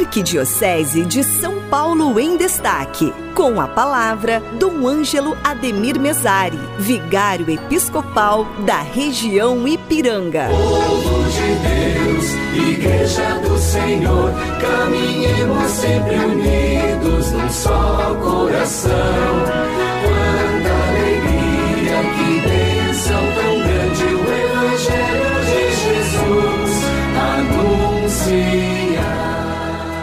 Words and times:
Arquidiocese 0.00 1.04
de 1.04 1.22
São 1.22 1.60
Paulo 1.68 2.18
em 2.18 2.38
Destaque. 2.38 3.12
Com 3.34 3.60
a 3.60 3.68
palavra, 3.68 4.42
Dom 4.58 4.88
Ângelo 4.88 5.36
Ademir 5.44 6.00
Mesari, 6.00 6.58
vigário 6.78 7.50
episcopal 7.50 8.46
da 8.64 8.80
região 8.80 9.68
Ipiranga. 9.68 10.48
Povo 10.48 11.24
de 11.28 11.54
Deus, 11.68 12.68
Igreja 12.68 13.40
do 13.40 13.58
Senhor, 13.58 14.32
caminhemos 14.58 15.70
sempre 15.70 16.16
unidos 16.16 17.32
num 17.32 17.50
só 17.50 18.14
coração. 18.22 19.89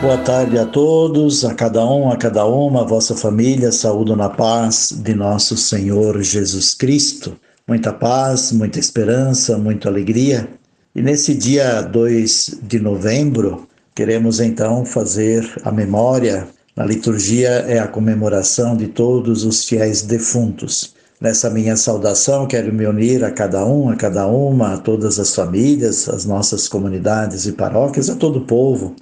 Boa 0.08 0.20
tarde 0.20 0.58
a 0.58 0.66
todos, 0.66 1.44
a 1.44 1.54
cada 1.54 1.86
um, 1.86 2.10
a 2.10 2.16
cada 2.16 2.46
uma, 2.46 2.80
a 2.80 2.86
vossa 2.86 3.14
família, 3.14 3.74
saúdo 3.74 4.16
na 4.16 4.30
paz 4.30 4.94
de 5.04 5.14
nosso 5.14 5.58
Senhor 5.58 6.24
Jesus 6.24 6.74
Cristo. 6.74 7.36
Muita 7.68 7.92
paz, 7.92 8.54
muita 8.54 8.80
esperança, 8.80 9.58
muita 9.58 9.90
alegria. 9.90 10.48
E 10.96 11.02
nesse 11.02 11.34
dia 11.34 11.82
2 11.82 12.60
de 12.64 12.80
novembro, 12.80 13.68
queremos 13.94 14.40
então 14.40 14.86
fazer 14.86 15.46
a 15.66 15.74
memória. 15.74 16.48
Na 16.74 16.86
liturgia 16.86 17.66
é 17.68 17.78
a 17.78 17.88
comemoração 17.90 18.78
de 18.78 18.88
todos 18.88 19.44
os 19.44 19.66
fiéis 19.66 20.04
defuntos. 20.04 20.96
Nessa 21.20 21.50
minha 21.50 21.76
saudação, 21.76 22.48
quero 22.48 22.74
me 22.74 22.88
unir 22.88 23.26
a 23.26 23.32
cada 23.32 23.66
um, 23.66 23.90
a 23.90 23.96
cada 23.98 24.26
uma, 24.26 24.76
a 24.76 24.78
todas 24.78 25.20
as 25.20 25.36
famílias, 25.36 26.08
as 26.08 26.24
nossas 26.24 26.70
comunidades 26.70 27.46
e 27.46 27.52
paróquias, 27.52 28.10
a 28.10 28.16
todo 28.16 28.40
o 28.40 28.46
povo 28.46 28.96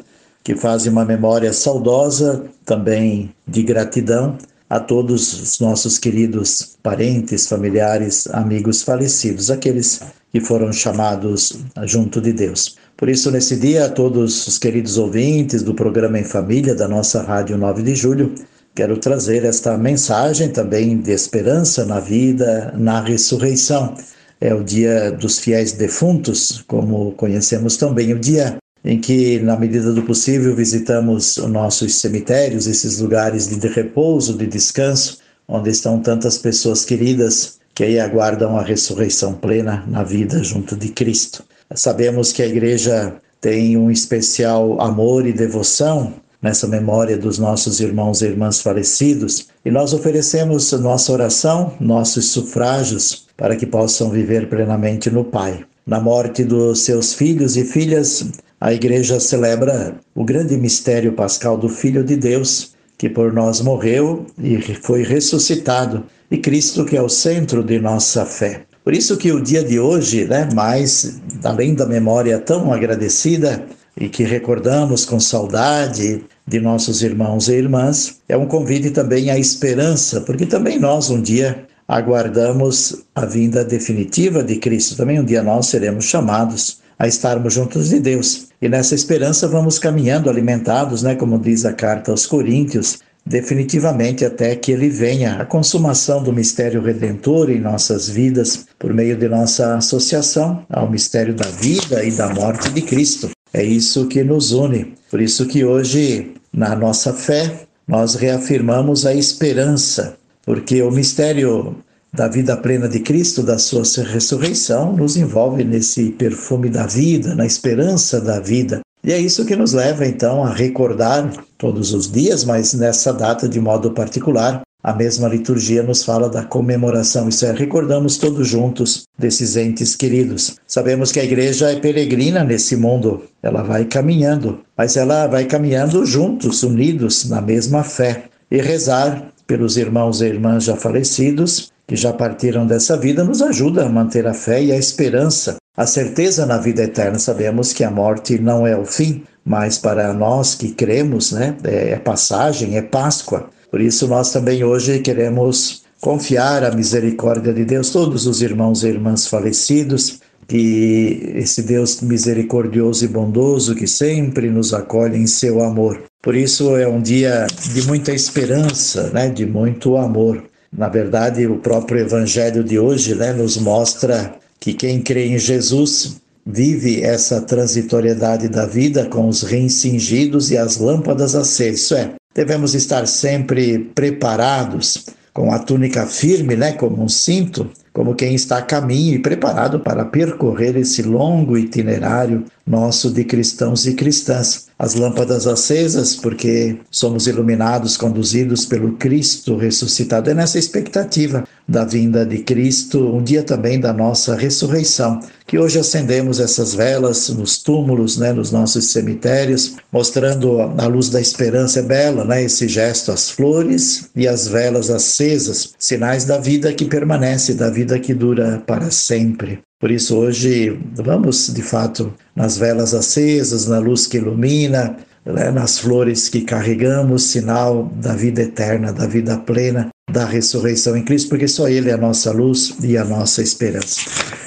que 0.46 0.56
fazem 0.56 0.92
uma 0.92 1.04
memória 1.04 1.52
saudosa, 1.52 2.46
também 2.64 3.34
de 3.48 3.64
gratidão 3.64 4.38
a 4.70 4.80
todos 4.80 5.34
os 5.42 5.60
nossos 5.60 5.98
queridos 5.98 6.78
parentes, 6.84 7.48
familiares, 7.48 8.28
amigos 8.28 8.84
falecidos, 8.84 9.50
aqueles 9.50 10.02
que 10.32 10.40
foram 10.40 10.72
chamados 10.72 11.58
junto 11.86 12.22
de 12.22 12.32
Deus. 12.32 12.78
Por 12.96 13.10
isso, 13.10 13.32
nesse 13.32 13.56
dia, 13.56 13.86
a 13.86 13.90
todos 13.90 14.46
os 14.46 14.60
queridos 14.60 15.00
ouvintes 15.00 15.64
do 15.64 15.74
programa 15.74 16.20
Em 16.20 16.24
Família 16.24 16.76
da 16.76 16.88
nossa 16.88 17.24
Rádio 17.24 17.58
9 17.58 17.82
de 17.82 17.96
Julho, 17.96 18.36
quero 18.76 18.98
trazer 18.98 19.46
esta 19.46 19.76
mensagem 19.80 20.50
também 20.50 20.96
de 21.00 21.12
esperança 21.12 21.86
na 21.86 22.00
vida, 22.00 22.72
na 22.78 23.02
ressurreição. 23.02 23.96
É 24.40 24.54
o 24.54 24.64
dia 24.64 25.12
dos 25.12 25.40
fiéis 25.40 25.72
defuntos, 25.72 26.64
como 26.68 27.14
conhecemos 27.14 27.78
também 27.78 28.14
o 28.14 28.20
dia 28.20 28.58
em 28.86 29.00
que, 29.00 29.40
na 29.40 29.58
medida 29.58 29.92
do 29.92 30.04
possível, 30.04 30.56
visitamos 30.56 31.38
nossos 31.38 31.96
cemitérios, 31.96 32.68
esses 32.68 33.00
lugares 33.00 33.48
de 33.48 33.68
repouso, 33.68 34.38
de 34.38 34.46
descanso, 34.46 35.18
onde 35.48 35.72
estão 35.72 36.00
tantas 36.00 36.38
pessoas 36.38 36.86
queridas 36.86 37.58
que 37.74 37.84
aí 37.84 38.00
aguardam 38.00 38.56
a 38.58 38.62
ressurreição 38.62 39.34
plena 39.34 39.84
na 39.88 40.04
vida 40.04 40.42
junto 40.44 40.76
de 40.76 40.90
Cristo. 40.90 41.44
Sabemos 41.74 42.32
que 42.32 42.44
a 42.44 42.48
igreja 42.48 43.16
tem 43.42 43.76
um 43.76 43.90
especial 43.90 44.80
amor 44.80 45.26
e 45.26 45.34
devoção 45.34 46.14
nessa 46.42 46.68
memória 46.68 47.18
dos 47.18 47.40
nossos 47.40 47.80
irmãos 47.80 48.22
e 48.22 48.26
irmãs 48.26 48.62
falecidos, 48.62 49.48
e 49.66 49.72
nós 49.72 49.94
oferecemos 49.94 50.72
nossa 50.74 51.12
oração, 51.12 51.74
nossos 51.80 52.30
sufrágios, 52.30 53.26
para 53.36 53.56
que 53.56 53.66
possam 53.66 54.12
viver 54.12 54.48
plenamente 54.48 55.10
no 55.10 55.24
Pai. 55.24 55.66
Na 55.88 56.00
morte 56.00 56.44
dos 56.44 56.82
seus 56.82 57.14
filhos 57.14 57.58
e 57.58 57.64
filhas, 57.64 58.26
a 58.60 58.74
igreja 58.74 59.20
celebra 59.20 59.96
o 60.14 60.24
grande 60.24 60.58
mistério 60.58 61.14
pascal 61.14 61.58
do 61.58 61.70
Filho 61.70 62.04
de 62.04 62.16
Deus, 62.16 62.74
que 62.98 63.10
por 63.10 63.34
nós 63.34 63.62
morreu 63.62 64.26
e 64.42 64.58
foi 64.82 65.04
ressuscitado, 65.04 66.06
e 66.32 66.38
Cristo 66.38 66.86
que 66.86 66.96
é 66.96 67.02
o 67.02 67.10
centro 67.10 67.64
de 67.64 67.80
nossa 67.80 68.26
fé. 68.26 68.66
Por 68.84 68.94
isso 68.94 69.18
que 69.18 69.32
o 69.32 69.42
dia 69.42 69.64
de 69.64 69.80
hoje, 69.80 70.26
né, 70.26 70.48
mais 70.54 71.20
além 71.44 71.74
da 71.74 71.86
memória 71.86 72.40
tão 72.40 72.72
agradecida 72.72 73.66
e 73.98 74.08
que 74.08 74.24
recordamos 74.24 75.06
com 75.06 75.20
saudade 75.20 76.24
de 76.48 76.60
nossos 76.60 77.02
irmãos 77.02 77.48
e 77.48 77.54
irmãs, 77.54 78.20
é 78.30 78.38
um 78.38 78.46
convite 78.46 78.92
também 78.92 79.32
à 79.32 79.38
esperança, 79.38 80.22
porque 80.22 80.46
também 80.46 80.80
nós 80.80 81.10
um 81.10 81.22
dia 81.22 81.66
aguardamos 81.88 83.04
a 83.14 83.26
vinda 83.26 83.64
definitiva 83.64 84.44
de 84.44 84.58
Cristo. 84.58 84.96
Também 84.96 85.20
um 85.20 85.26
dia 85.26 85.44
nós 85.44 85.68
seremos 85.68 86.06
chamados 86.06 86.80
a 86.98 87.08
estarmos 87.08 87.54
juntos 87.54 87.90
de 87.90 88.00
Deus. 88.00 88.48
E 88.62 88.70
nessa 88.70 88.96
esperança 88.96 89.48
vamos 89.48 89.78
caminhando 89.80 90.30
alimentados, 90.30 91.04
né, 91.04 91.16
como 91.16 91.40
diz 91.40 91.66
a 91.66 91.74
carta 91.74 92.12
aos 92.12 92.26
Coríntios, 92.26 93.00
definitivamente 93.26 94.24
até 94.24 94.56
que 94.56 94.72
ele 94.72 94.90
venha, 94.90 95.38
a 95.38 95.46
consumação 95.46 96.22
do 96.22 96.32
mistério 96.32 96.82
redentor 96.82 97.50
em 97.50 97.60
nossas 97.60 98.08
vidas, 98.08 98.68
por 98.78 98.94
meio 98.94 99.18
de 99.18 99.28
nossa 99.28 99.76
associação 99.76 100.64
ao 100.70 100.90
mistério 100.90 101.34
da 101.34 101.48
vida 101.48 102.04
e 102.04 102.12
da 102.12 102.30
morte 102.34 102.70
de 102.70 102.82
Cristo. 102.82 103.30
É 103.52 103.64
isso 103.64 104.08
que 104.08 104.24
nos 104.24 104.52
une. 104.52 104.94
Por 105.10 105.20
isso 105.20 105.46
que 105.48 105.66
hoje, 105.66 106.34
na 106.54 106.76
nossa 106.76 107.14
fé, 107.14 107.66
nós 107.88 108.16
reafirmamos 108.16 109.06
a 109.06 109.14
esperança, 109.14 110.18
porque 110.46 110.82
o 110.82 110.92
mistério 110.92 111.78
da 112.16 112.28
vida 112.28 112.56
plena 112.56 112.88
de 112.88 113.02
Cristo, 113.02 113.44
da 113.44 113.58
sua 113.58 113.84
ressurreição, 114.04 114.96
nos 114.96 115.18
envolve 115.18 115.64
nesse 115.64 116.12
perfume 116.12 116.70
da 116.70 116.88
vida, 116.88 117.36
na 117.36 117.46
esperança 117.46 118.22
da 118.22 118.40
vida. 118.40 118.80
E 119.04 119.12
é 119.12 119.20
isso 119.20 119.46
que 119.46 119.56
nos 119.56 119.74
leva 119.74 120.08
então 120.08 120.44
a 120.44 120.52
recordar 120.52 121.32
todos 121.58 121.94
os 121.94 122.12
dias, 122.12 122.44
mas 122.44 122.74
nessa 122.74 123.14
data 123.14 123.48
de 123.48 123.60
modo 123.60 123.92
particular, 123.92 124.62
a 124.82 124.94
mesma 124.94 125.28
liturgia 125.28 125.84
nos 125.84 126.04
fala 126.04 126.30
da 126.30 126.44
comemoração, 126.44 127.28
isso 127.28 127.46
é, 127.46 127.52
recordamos 127.52 128.18
todos 128.18 128.48
juntos 128.48 129.04
desses 129.18 129.58
entes 129.58 129.96
queridos. 129.96 130.58
Sabemos 130.68 131.12
que 131.12 131.20
a 131.20 131.24
igreja 131.24 131.72
é 131.72 131.80
peregrina 131.80 132.44
nesse 132.44 132.76
mundo, 132.76 133.24
ela 133.44 133.64
vai 133.64 133.86
caminhando, 133.86 134.60
mas 134.78 134.96
ela 134.96 135.28
vai 135.28 135.46
caminhando 135.46 136.06
juntos, 136.06 136.64
unidos 136.64 137.28
na 137.28 137.42
mesma 137.42 137.84
fé, 137.84 138.26
e 138.50 138.62
rezar 138.62 139.34
pelos 139.48 139.76
irmãos 139.76 140.22
e 140.22 140.26
irmãs 140.26 140.64
já 140.64 140.76
falecidos 140.76 141.72
que 141.88 141.96
já 141.96 142.12
partiram 142.12 142.66
dessa 142.66 142.98
vida 142.98 143.24
nos 143.24 143.42
ajuda 143.42 143.86
a 143.86 143.90
manter 143.90 144.28
a 144.28 144.34
fé 144.34 144.64
e 144.64 144.72
a 144.72 144.78
esperança, 144.78 145.58
a 145.78 145.86
certeza 145.86 146.46
na 146.46 146.58
vida 146.58 146.84
eterna. 146.84 147.20
Sabemos 147.20 147.74
que 147.74 147.84
a 147.84 147.92
morte 147.92 148.40
não 148.40 148.66
é 148.66 148.76
o 148.76 148.86
fim, 148.86 149.24
mas 149.44 149.78
para 149.78 150.14
nós 150.14 150.56
que 150.56 150.72
cremos, 150.72 151.32
né, 151.32 151.56
é, 151.64 151.92
é 151.92 151.96
passagem, 151.98 152.78
é 152.78 152.82
Páscoa. 152.82 153.50
Por 153.70 153.82
isso 153.82 154.08
nós 154.08 154.32
também 154.32 154.64
hoje 154.64 155.00
queremos 155.00 155.84
confiar 156.02 156.64
a 156.64 156.72
misericórdia 156.72 157.54
de 157.54 157.66
Deus, 157.66 157.90
todos 157.90 158.26
os 158.26 158.42
irmãos 158.42 158.84
e 158.84 158.88
irmãs 158.88 159.28
falecidos, 159.28 160.20
que 160.48 161.34
esse 161.36 161.64
Deus 161.64 162.02
misericordioso 162.02 163.06
e 163.06 163.08
bondoso 163.08 163.76
que 163.76 163.88
sempre 163.88 164.50
nos 164.50 164.74
acolhe 164.74 165.18
em 165.18 165.28
seu 165.28 165.64
amor. 165.64 166.04
Por 166.22 166.36
isso 166.36 166.76
é 166.76 166.88
um 166.88 167.02
dia 167.02 167.48
de 167.74 167.82
muita 167.84 168.12
esperança, 168.12 169.10
né, 169.12 169.30
de 169.30 169.46
muito 169.46 169.98
amor. 169.98 170.44
Na 170.78 170.90
verdade, 170.90 171.48
o 171.48 171.58
próprio 171.58 172.02
evangelho 172.02 172.64
de 172.64 172.78
hoje 172.78 173.16
né, 173.16 173.32
nos 173.32 173.58
mostra 173.58 174.36
que 174.60 174.74
quem 174.74 175.02
crê 175.02 175.28
em 175.28 175.38
Jesus 175.38 176.18
vive 176.46 177.02
essa 177.02 177.42
transitoriedade 177.42 178.50
da 178.50 178.66
vida 178.66 179.06
com 179.06 179.28
os 179.28 179.42
rins 179.42 179.76
cingidos 179.76 180.52
e 180.52 180.58
as 180.58 180.78
lâmpadas 180.78 181.34
acesas. 181.34 181.80
Isso 181.80 181.96
é, 181.96 182.12
devemos 182.34 182.76
estar 182.76 183.08
sempre 183.08 183.80
preparados 183.96 185.06
com 185.34 185.52
a 185.52 185.60
túnica 185.60 186.06
firme, 186.06 186.56
né, 186.56 186.74
como 186.74 187.04
um 187.04 187.10
cinto, 187.10 187.70
como 187.92 188.16
quem 188.16 188.36
está 188.36 188.58
a 188.58 188.62
caminho 188.62 189.16
e 189.16 189.20
preparado 189.20 189.80
para 189.80 190.06
percorrer 190.06 190.78
esse 190.78 191.02
longo 191.02 191.58
itinerário 191.58 192.46
nosso 192.66 193.10
de 193.10 193.24
cristãos 193.24 193.86
e 193.86 193.94
cristãs. 193.94 194.66
As 194.78 194.94
lâmpadas 194.94 195.48
acesas, 195.48 196.18
porque 196.18 196.78
somos 196.92 197.28
iluminados, 197.28 197.96
conduzidos 197.96 198.66
pelo 198.66 198.94
Cristo 198.94 199.56
ressuscitado. 199.56 200.30
É 200.30 200.34
nessa 200.34 200.60
expectativa 200.60 201.48
da 201.68 201.86
vinda 201.86 202.26
de 202.26 202.40
Cristo, 202.40 203.16
um 203.16 203.24
dia 203.24 203.42
também 203.42 203.80
da 203.80 203.94
nossa 203.94 204.36
ressurreição, 204.36 205.20
que 205.48 205.58
hoje 205.58 205.80
acendemos 205.80 206.40
essas 206.40 206.76
velas 206.76 207.30
nos 207.30 207.58
túmulos, 207.64 208.18
né, 208.18 208.34
nos 208.34 208.52
nossos 208.52 208.92
cemitérios, 208.92 209.76
mostrando 209.92 210.60
a 210.62 210.86
luz 210.88 211.10
da 211.10 211.22
esperança. 211.22 211.80
É 211.80 211.84
bela, 211.84 212.26
né, 212.26 212.44
esse 212.44 212.68
gesto, 212.68 213.12
as 213.12 213.30
flores 213.30 214.10
e 214.14 214.28
as 214.28 214.48
velas 214.48 214.90
acesas, 214.90 215.74
sinais 215.80 216.26
da 216.26 216.38
vida 216.38 216.74
que 216.74 216.86
permanece, 216.86 217.54
da 217.54 217.70
vida 217.70 217.86
vida 217.86 218.00
que 218.00 218.14
dura 218.16 218.64
para 218.66 218.90
sempre. 218.90 219.60
Por 219.86 219.92
isso, 219.92 220.18
hoje, 220.18 220.80
vamos 220.96 221.54
de 221.54 221.62
fato 221.62 222.12
nas 222.36 222.58
velas 222.58 222.96
acesas, 222.96 223.68
na 223.68 223.78
luz 223.78 224.08
que 224.08 224.18
ilumina, 224.18 224.98
né, 225.24 225.52
nas 225.52 225.78
flores 225.78 226.28
que 226.28 226.42
carregamos, 226.42 227.26
sinal 227.26 227.94
da 228.02 228.16
vida 228.16 228.42
eterna, 228.42 228.92
da 228.92 229.06
vida 229.06 229.38
plena, 229.38 229.90
da 230.12 230.26
ressurreição 230.26 230.98
em 230.98 231.06
Cristo, 231.06 231.30
porque 231.30 231.48
só 231.48 231.70
Ele 231.70 231.92
é 231.92 231.94
a 231.94 231.98
nossa 231.98 232.32
luz 232.32 232.74
e 232.82 232.98
a 232.98 233.06
nossa 233.06 233.44
esperança. 233.44 234.02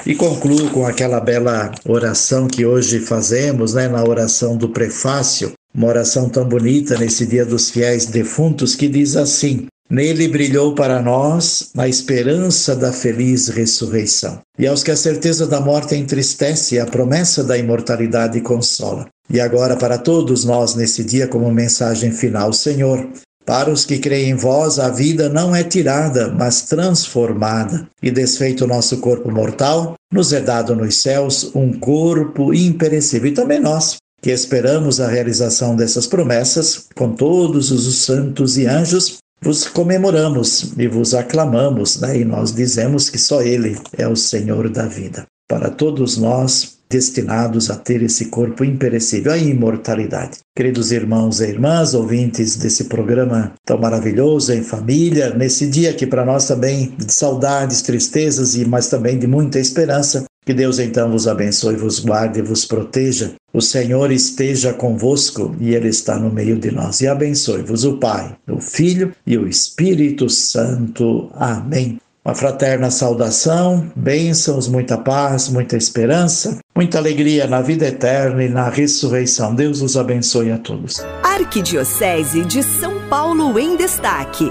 E 0.05 0.13
concluo 0.17 0.71
com 0.71 0.85
aquela 0.85 1.21
bela 1.21 1.71
oração 1.87 2.49
que 2.49 2.67
hoje 2.67 2.99
fazemos, 2.99 3.75
né, 3.75 3.87
na 3.87 4.03
oração 4.03 4.57
do 4.57 4.71
prefácio, 4.71 5.53
uma 5.73 5.87
oração 5.87 6.29
tão 6.29 6.49
bonita 6.49 6.99
nesse 6.99 7.25
dia 7.25 7.47
dos 7.47 7.71
fiéis 7.71 8.07
defuntos 8.07 8.75
que 8.75 8.89
diz 8.89 9.15
assim: 9.15 9.69
Nele 9.91 10.29
brilhou 10.29 10.75
para 10.75 11.01
nós 11.01 11.71
a 11.77 11.89
esperança 11.89 12.77
da 12.77 12.93
feliz 12.93 13.49
ressurreição. 13.49 14.41
E 14.59 14.67
aos 14.67 14.83
que 14.83 14.91
a 14.91 14.97
certeza 14.97 15.47
da 15.47 15.61
morte 15.61 15.95
entristece, 15.95 16.79
a 16.79 16.85
promessa 16.85 17.43
da 17.43 17.57
imortalidade 17.57 18.39
consola. 18.43 19.07
E 19.31 19.41
agora, 19.41 19.77
para 19.77 19.97
todos 19.97 20.45
nós, 20.45 20.75
nesse 20.75 21.03
dia, 21.03 21.27
como 21.27 21.51
mensagem 21.51 22.13
final, 22.13 22.53
Senhor, 22.53 23.09
para 23.47 23.71
os 23.71 23.87
que 23.87 23.99
creem 23.99 24.33
em 24.33 24.35
vós, 24.35 24.79
a 24.79 24.91
vida 24.91 25.31
não 25.31 25.57
é 25.57 25.65
tirada, 25.65 26.29
mas 26.29 26.63
transformada. 26.63 27.89
E 28.03 28.11
desfeito 28.11 28.65
o 28.65 28.69
nosso 28.69 28.99
corpo 28.99 29.31
mortal, 29.31 29.95
nos 30.13 30.35
é 30.35 30.41
dado 30.41 30.77
nos 30.77 30.97
céus 30.97 31.51
um 31.55 31.73
corpo 31.73 32.53
imperecível. 32.53 33.31
E 33.31 33.35
também 33.35 33.59
nós, 33.59 33.97
que 34.21 34.31
esperamos 34.31 35.01
a 35.01 35.09
realização 35.09 35.75
dessas 35.75 36.07
promessas, 36.07 36.89
com 36.95 37.13
todos 37.13 37.71
os 37.71 37.97
santos 38.03 38.59
e 38.59 38.67
anjos, 38.67 39.17
vos 39.41 39.67
comemoramos 39.67 40.73
e 40.77 40.87
vos 40.87 41.15
aclamamos, 41.15 42.01
né? 42.01 42.19
e 42.19 42.25
nós 42.25 42.53
dizemos 42.53 43.09
que 43.09 43.19
só 43.19 43.41
Ele 43.43 43.77
é 43.97 44.07
o 44.07 44.17
Senhor 44.17 44.69
da 44.69 44.87
vida. 44.87 45.27
Para 45.49 45.71
todos 45.71 46.17
nós, 46.19 46.79
destinados 46.91 47.71
a 47.71 47.77
ter 47.77 48.03
esse 48.03 48.27
corpo 48.27 48.65
imperecível, 48.65 49.33
a 49.33 49.39
imortalidade. 49.39 50.39
Queridos 50.57 50.91
irmãos 50.91 51.41
e 51.41 51.47
irmãs, 51.47 51.95
ouvintes 51.95 52.57
desse 52.57 52.85
programa 52.85 53.53
tão 53.65 53.79
maravilhoso 53.79 54.53
em 54.53 54.63
família, 54.63 55.35
nesse 55.35 55.67
dia 55.67 55.93
que 55.93 56.07
para 56.07 56.25
nós 56.25 56.47
também 56.47 56.95
de 56.97 57.13
saudades, 57.13 57.83
tristezas 57.83 58.57
e 58.57 58.65
mas 58.65 58.89
também 58.89 59.19
de 59.19 59.27
muita 59.27 59.59
esperança, 59.59 60.25
que 60.49 60.55
Deus 60.55 60.79
então 60.79 61.11
vos 61.11 61.29
abençoe, 61.29 61.77
vos 61.77 62.01
guarde 62.01 62.39
e 62.39 62.43
vos 62.43 62.65
proteja. 62.65 63.33
O 63.53 63.61
Senhor 63.61 64.11
esteja 64.11 64.73
convosco 64.73 65.55
e 65.61 65.75
Ele 65.75 65.89
está 65.89 66.19
no 66.19 66.33
meio 66.33 66.59
de 66.59 66.71
nós. 66.71 67.03
E 67.03 67.07
abençoe-vos 67.07 67.85
o 67.85 67.99
Pai, 67.99 68.35
o 68.49 68.59
Filho 68.59 69.13
e 69.27 69.37
o 69.37 69.47
Espírito 69.47 70.31
Santo. 70.31 71.31
Amém. 71.35 71.99
Uma 72.25 72.35
fraterna 72.35 72.91
saudação, 72.91 73.93
bênçãos, 73.95 74.69
muita 74.69 74.97
paz, 74.97 75.51
muita 75.51 75.77
esperança, 75.77 76.57
muita 76.75 76.97
alegria 76.97 77.47
na 77.47 77.61
vida 77.61 77.87
eterna 77.87 78.43
e 78.43 78.49
na 78.49 78.71
ressurreição. 78.71 79.55
Deus 79.55 79.83
os 79.83 79.99
abençoe 79.99 80.51
a 80.51 80.57
todos. 80.57 81.05
Arquidiocese 81.23 82.43
de 82.47 82.63
São 82.63 83.07
Paulo 83.11 83.59
em 83.59 83.77
Destaque. 83.77 84.51